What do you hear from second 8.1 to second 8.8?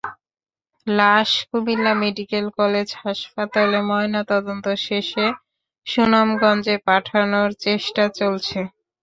চলছে।